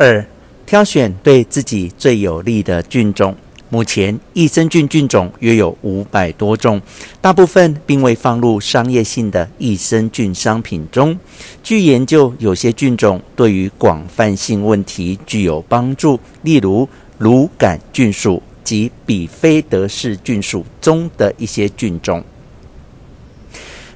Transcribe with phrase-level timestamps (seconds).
[0.00, 0.24] 二、
[0.64, 3.34] 挑选对自己最有利的菌种。
[3.68, 6.80] 目前益生菌菌种约有五百多种，
[7.20, 11.18] 大部分并未放入商业性的益生菌商品中。
[11.64, 16.88] 据研究，有些菌种对于广泛性问题具有帮助，例如
[17.18, 22.22] 乳杆菌属及比菲德氏菌属中的一些菌种。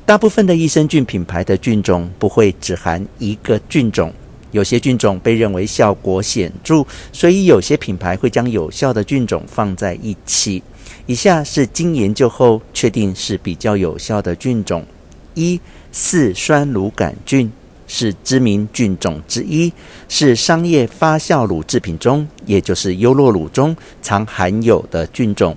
[0.04, 4.12] 大部分的益生菌品牌的菌种不会只含一个菌种。
[4.52, 10.62] 有些菌种被认为效果显著，所以有些品牌会将有效的菌种放在一起。
[11.06, 14.86] 以下是经研究后确定是比较有效的菌种：
[15.34, 15.60] 一、
[15.90, 17.50] 四酸乳杆菌
[17.88, 19.72] 是知名菌种之一，
[20.08, 25.56] 是商业发酵乳制品中，也就是优酪乳中常含有的菌种。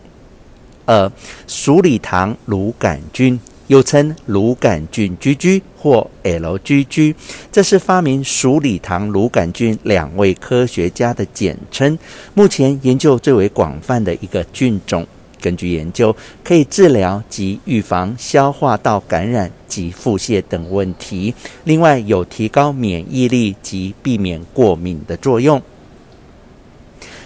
[0.86, 1.12] 二、
[1.48, 3.40] 鼠李糖乳杆菌。
[3.68, 7.16] 又称乳杆菌 GG 或 LGG，
[7.52, 11.98] 这是发明鼠李糖乳杆菌两位科学家的简称。
[12.36, 15.06] 目前研究最为广泛的一个菌种。
[15.42, 21.34] 根据研究，可以治疗及预防消化道感染及腹泻等问题。
[21.66, 25.62] 另外，有提高免疫力及避免过敏的作用。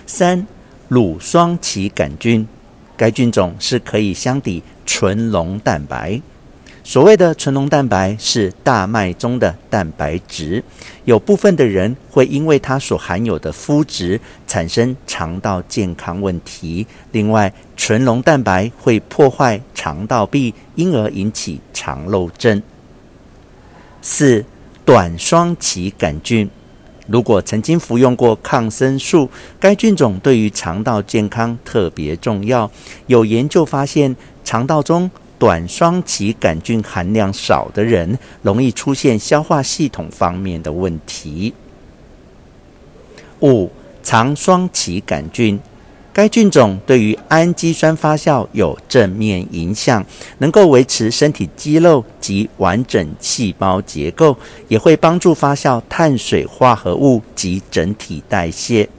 [0.06, 0.46] 三、
[0.88, 2.46] 乳双歧杆菌，
[2.98, 4.64] 该菌种是可以相抵。
[4.92, 6.20] 纯龙蛋白，
[6.84, 10.64] 所谓的纯龙蛋白是大麦中的蛋白质。
[11.06, 16.88] 有部分的人会因为它所含有的麸质产生肠道健康问题。
[17.12, 22.62] 另外，纯龙蛋白会破坏肠道壁，因而引起肠漏症。
[24.02, 24.44] 四、
[24.84, 26.50] 短双歧杆菌，
[27.08, 32.72] 如果曾经服用过抗生素，该菌种对于肠道健康特别重要。
[33.06, 34.16] 有研究发现。
[34.42, 41.54] 肠道中短双歧杆菌含量少的人，容易出现消化系统方面的问题。
[43.40, 43.72] 五、
[44.04, 45.58] 长双歧杆菌，
[46.12, 50.06] 该菌种对于氨基酸发酵有正面影响，
[50.40, 58.90] 能够维持身体肌肉及完整细胞结构，也会帮助发酵碳水化合物及整体代谢。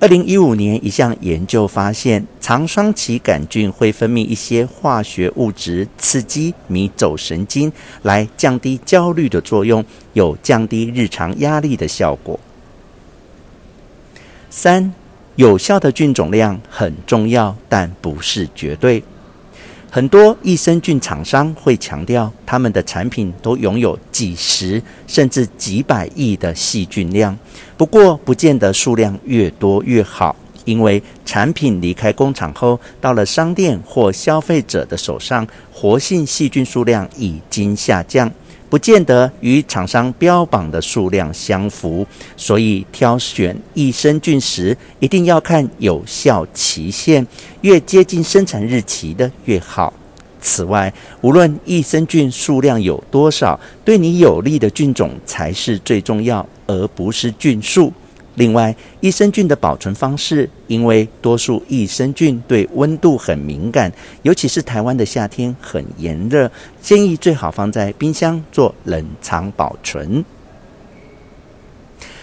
[0.00, 9.84] 二零一五年，一项研究发现，肠双歧杆菌会分泌一些化学物质，刺激迷走神经，来降低焦虑的作用，
[10.14, 12.40] 有降低日常压力的效果。
[14.48, 14.94] 三，
[15.36, 19.04] 有效的菌种量很重要，但不是绝对。
[19.92, 27.36] 很多益生菌厂商会强调，他们的产品都拥有几十甚至几百亿的细菌量。
[27.76, 38.30] 不过，不见得数量越多越好，因为产品离开工厂后，到了商店或消费者的手上，活性细菌数量已经下降。
[38.70, 47.26] 不见得与厂商标榜的数量相符，所以挑选益生菌时一定要看有效期限，
[47.62, 49.92] 越接近生产日期的越好。
[50.40, 57.92] 此外，无论益生菌数量有多少，对你有利的菌种才是最重要，而不是菌数。
[58.40, 63.92] 另外，益生菌的保存方式，因为多数益生菌对温度很敏感，
[64.22, 70.24] 尤其是台湾的夏天很炎热，建议最好放在冰箱做冷藏保存。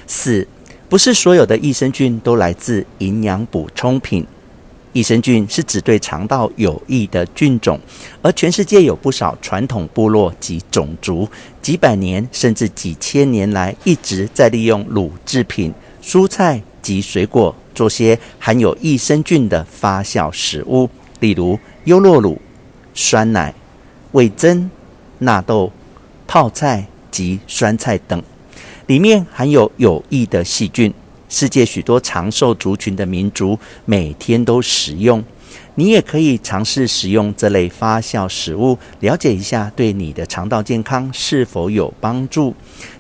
[0.08, 0.48] 四，
[0.90, 4.26] 不是所有的益生菌都来自营养补充品。
[4.94, 7.80] 益生菌是指对肠道有益的菌种，
[8.24, 11.30] 而全世界有不少传统部落及种族，
[11.62, 15.72] 几百年甚至几千年来一直在利用乳制品。
[16.08, 22.42] 蔬菜及水果做些含有益生菌的发酵食物，例如优酪乳、
[22.94, 23.54] 酸奶、
[24.14, 24.70] 味噌、
[25.20, 25.70] 纳豆、
[26.26, 28.24] 泡菜及酸菜等，
[28.86, 30.94] 里面含有有益的细菌。
[31.28, 35.22] 世界许多长寿族群的民族每天都食用。
[35.76, 42.56] 你也可以尝试使用这类发酵食物，了解一下对你的肠道健康是否有帮助。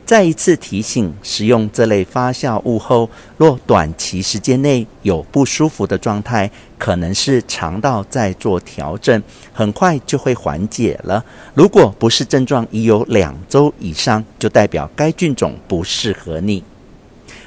[0.06, 9.22] 再一次提醒：使用这类发酵物后，若短期时间内有不舒服的状态，可能是肠道在做调整，
[9.52, 11.26] 很快就会缓解了。
[11.53, 16.64] 如果不是症状已有两周以上，就代表该菌种不适合你。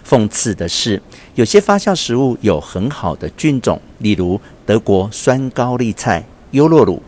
[0.07, 1.01] 讽刺的是，
[1.37, 7.03] 有些发酵食物有很好的菌种，例如德国酸高丽菜、优酪乳，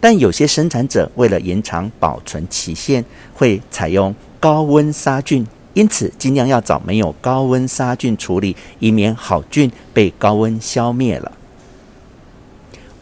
[0.00, 3.04] 但有些生产者为了延长保存期限，
[3.34, 11.32] 会采用高温杀菌，因此尽量要找没有高温杀菌处理，以免好菌被高温消灭了。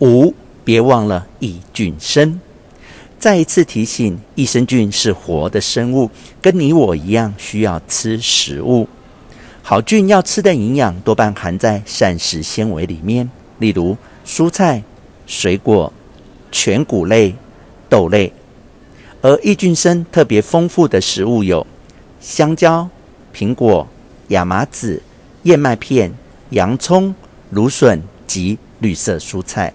[0.00, 0.34] 五，
[0.64, 2.40] 别忘了益菌生。
[3.18, 6.10] 再一次提醒，益生菌是活的生物，
[6.42, 8.88] 跟你我一样需要吃食物。
[9.68, 13.28] 好菌要吃的营养多半含在膳食纤维里面，
[13.58, 14.80] 例如蔬菜、
[15.26, 15.92] 水果、
[16.52, 17.34] 全谷类、
[17.88, 18.32] 豆类。
[19.22, 21.66] 而益菌生特别丰富的食物有
[22.20, 22.88] 香蕉、
[23.34, 23.84] 苹果、
[24.28, 25.02] 亚麻籽、
[25.42, 26.14] 燕麦片、
[26.50, 27.12] 洋葱、
[27.50, 29.74] 芦笋及绿色蔬菜。